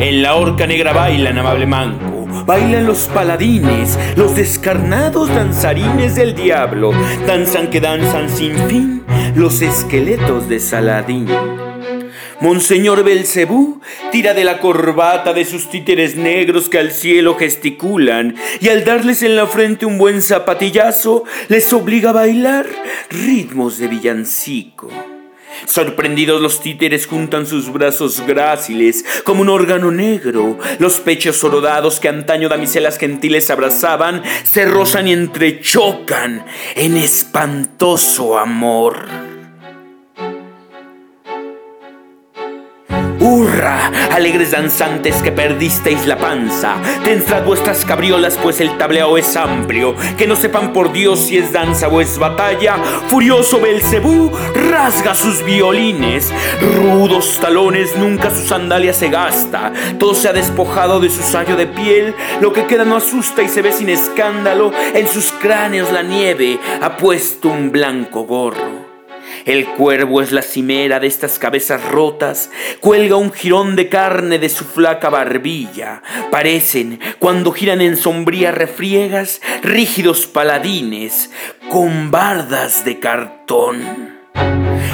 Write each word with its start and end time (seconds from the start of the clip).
En 0.00 0.22
la 0.22 0.34
horca 0.36 0.66
negra 0.66 0.92
bailan 0.92 1.38
amable 1.38 1.66
manco, 1.66 2.26
bailan 2.46 2.86
los 2.86 3.08
paladines, 3.08 3.98
los 4.16 4.36
descarnados 4.36 5.28
danzarines 5.28 6.14
del 6.14 6.34
diablo, 6.34 6.92
danzan 7.26 7.68
que 7.68 7.80
danzan 7.80 8.30
sin 8.30 8.56
fin 8.68 9.04
los 9.34 9.60
esqueletos 9.62 10.48
de 10.48 10.60
Saladín. 10.60 11.28
Monseñor 12.40 13.02
Belcebú 13.02 13.80
tira 14.12 14.32
de 14.32 14.44
la 14.44 14.60
corbata 14.60 15.32
de 15.32 15.44
sus 15.44 15.68
títeres 15.70 16.14
negros 16.14 16.68
que 16.68 16.78
al 16.78 16.92
cielo 16.92 17.34
gesticulan 17.34 18.36
y 18.60 18.68
al 18.68 18.84
darles 18.84 19.22
en 19.22 19.34
la 19.34 19.46
frente 19.46 19.86
un 19.86 19.98
buen 19.98 20.22
zapatillazo 20.22 21.24
les 21.48 21.72
obliga 21.72 22.10
a 22.10 22.12
bailar 22.12 22.66
ritmos 23.10 23.78
de 23.78 23.88
villancico. 23.88 24.88
Sorprendidos 25.66 26.40
los 26.40 26.60
títeres 26.60 27.06
juntan 27.06 27.46
sus 27.46 27.72
brazos 27.72 28.20
gráciles 28.26 29.04
como 29.24 29.42
un 29.42 29.48
órgano 29.48 29.90
negro. 29.90 30.58
Los 30.78 31.00
pechos 31.00 31.42
orodados 31.44 32.00
que 32.00 32.08
antaño 32.08 32.48
damiselas 32.48 32.98
gentiles 32.98 33.50
abrazaban 33.50 34.22
se 34.44 34.64
rozan 34.64 35.08
y 35.08 35.12
entrechocan 35.12 36.44
en 36.74 36.96
espantoso 36.96 38.38
amor. 38.38 39.37
Alegres 43.58 44.52
danzantes 44.52 45.20
que 45.20 45.32
perdisteis 45.32 46.06
la 46.06 46.16
panza, 46.16 46.76
tentrad 47.02 47.44
vuestras 47.44 47.84
cabriolas, 47.84 48.38
pues 48.40 48.60
el 48.60 48.78
tableo 48.78 49.18
es 49.18 49.36
amplio. 49.36 49.96
Que 50.16 50.28
no 50.28 50.36
sepan 50.36 50.72
por 50.72 50.92
Dios 50.92 51.18
si 51.18 51.38
es 51.38 51.52
danza 51.52 51.88
o 51.88 52.00
es 52.00 52.18
batalla. 52.18 52.76
Furioso 53.08 53.60
Belcebú 53.60 54.30
rasga 54.70 55.14
sus 55.14 55.44
violines, 55.44 56.32
rudos 56.76 57.38
talones, 57.40 57.96
nunca 57.96 58.30
su 58.30 58.46
sandalia 58.46 58.92
se 58.92 59.08
gasta. 59.08 59.72
Todo 59.98 60.14
se 60.14 60.28
ha 60.28 60.32
despojado 60.32 61.00
de 61.00 61.10
su 61.10 61.22
sayo 61.22 61.56
de 61.56 61.66
piel, 61.66 62.14
lo 62.40 62.52
que 62.52 62.66
queda 62.66 62.84
no 62.84 62.96
asusta 62.96 63.42
y 63.42 63.48
se 63.48 63.62
ve 63.62 63.72
sin 63.72 63.88
escándalo. 63.88 64.72
En 64.94 65.08
sus 65.08 65.32
cráneos 65.32 65.90
la 65.90 66.02
nieve 66.02 66.60
ha 66.80 66.96
puesto 66.96 67.48
un 67.48 67.72
blanco 67.72 68.22
gorro. 68.22 68.77
El 69.48 69.64
cuervo 69.64 70.20
es 70.20 70.30
la 70.30 70.42
cimera 70.42 71.00
de 71.00 71.06
estas 71.06 71.38
cabezas 71.38 71.82
rotas, 71.82 72.50
cuelga 72.80 73.16
un 73.16 73.32
jirón 73.32 73.76
de 73.76 73.88
carne 73.88 74.38
de 74.38 74.50
su 74.50 74.66
flaca 74.66 75.08
barbilla. 75.08 76.02
Parecen, 76.30 77.00
cuando 77.18 77.50
giran 77.52 77.80
en 77.80 77.96
sombrías 77.96 78.54
refriegas, 78.54 79.40
rígidos 79.62 80.26
paladines 80.26 81.30
con 81.70 82.10
bardas 82.10 82.84
de 82.84 83.00
cartón. 83.00 84.18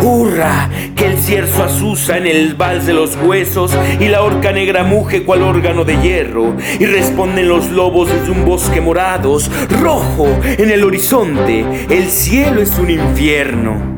¡Hurra! 0.00 0.70
Que 0.94 1.06
el 1.06 1.18
cierzo 1.18 1.64
asusa 1.64 2.16
en 2.16 2.28
el 2.28 2.54
vals 2.54 2.86
de 2.86 2.94
los 2.94 3.16
huesos 3.16 3.72
y 3.98 4.06
la 4.06 4.22
horca 4.22 4.52
negra 4.52 4.84
muge 4.84 5.24
cual 5.24 5.42
órgano 5.42 5.84
de 5.84 6.00
hierro. 6.00 6.54
Y 6.78 6.86
responden 6.86 7.48
los 7.48 7.70
lobos 7.70 8.08
desde 8.10 8.30
un 8.30 8.44
bosque 8.44 8.80
morados, 8.80 9.50
rojo 9.82 10.28
en 10.44 10.70
el 10.70 10.84
horizonte, 10.84 11.64
el 11.90 12.08
cielo 12.08 12.62
es 12.62 12.78
un 12.78 12.90
infierno. 12.90 13.95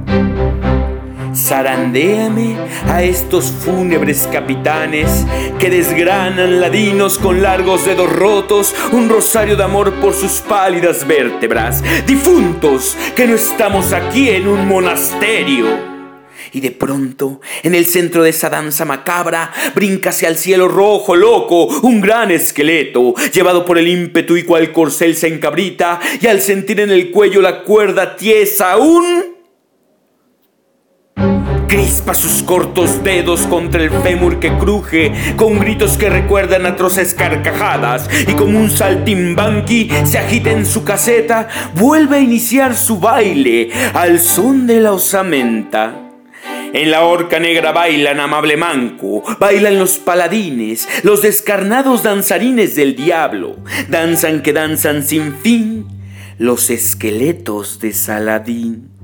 Zarandéame 1.49 2.59
a 2.89 3.03
estos 3.03 3.51
fúnebres 3.51 4.29
capitanes 4.31 5.25
que 5.59 5.71
desgranan 5.71 6.61
ladinos 6.61 7.17
con 7.17 7.41
largos 7.41 7.87
dedos 7.87 8.13
rotos, 8.13 8.75
un 8.93 9.09
rosario 9.09 9.57
de 9.57 9.65
amor 9.65 9.95
por 9.95 10.13
sus 10.13 10.43
pálidas 10.43 11.07
vértebras, 11.07 11.83
difuntos 12.07 12.99
que 13.17 13.27
no 13.27 13.35
estamos 13.35 13.95
aquí 13.95 14.29
en 14.29 14.47
un 14.47 14.69
monasterio. 14.69 15.69
Y 16.53 16.61
de 16.61 16.71
pronto, 16.71 17.41
en 17.63 17.75
el 17.75 17.87
centro 17.87 18.23
de 18.23 18.31
esa 18.31 18.51
danza 18.51 18.85
macabra, 18.85 19.51
brinca 19.75 20.11
hacia 20.11 20.29
el 20.29 20.37
cielo 20.37 20.69
rojo, 20.69 21.17
loco, 21.17 21.65
un 21.81 22.03
gran 22.03 22.31
esqueleto, 22.31 23.15
llevado 23.33 23.65
por 23.65 23.79
el 23.79 23.89
ímpetu 23.89 24.37
y 24.37 24.43
cual 24.43 24.71
corcel 24.71 25.17
se 25.17 25.29
encabrita, 25.29 25.99
y 26.21 26.27
al 26.27 26.43
sentir 26.43 26.81
en 26.81 26.91
el 26.91 27.11
cuello 27.11 27.41
la 27.41 27.63
cuerda 27.63 28.17
tiesa, 28.17 28.77
un 28.77 29.28
Crispa 31.69 32.15
sus 32.15 32.43
cortos 32.43 33.05
dedos 33.05 33.43
contra 33.43 33.83
el 33.83 33.91
fémur 33.91 34.41
que 34.41 34.57
cruje, 34.57 35.13
con 35.37 35.59
gritos 35.59 35.99
que 35.99 36.09
recuerdan 36.09 36.65
atroces 36.65 37.13
carcajadas, 37.13 38.09
y 38.27 38.33
como 38.33 38.59
un 38.59 38.71
saltimbanqui 38.71 39.91
se 40.05 40.17
agita 40.17 40.51
en 40.51 40.65
su 40.65 40.83
caseta, 40.83 41.49
vuelve 41.75 42.17
a 42.17 42.21
iniciar 42.21 42.75
su 42.75 42.99
baile 42.99 43.71
al 43.93 44.19
son 44.19 44.67
de 44.67 44.81
la 44.81 44.93
osamenta. 44.93 45.95
En 46.73 46.91
la 46.91 47.03
horca 47.03 47.39
negra 47.39 47.73
bailan 47.73 48.19
amable 48.21 48.57
manco, 48.57 49.23
bailan 49.39 49.79
los 49.79 49.99
paladines, 49.99 50.89
los 51.03 51.21
descarnados 51.21 52.03
danzarines 52.03 52.77
del 52.77 52.97
diablo, 52.97 53.57
danzan 53.89 54.43
que 54.43 54.55
danzan 54.55 55.03
sin 55.03 55.35
fin 55.35 55.87
los 56.39 56.71
esqueletos 56.71 57.79
de 57.81 57.93
Saladín. 57.93 58.98